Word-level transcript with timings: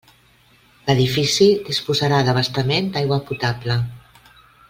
L'edifici 0.87 1.49
disposarà 1.67 2.23
d'abastament 2.29 2.91
d'aigua 2.97 3.23
potable. 3.31 3.77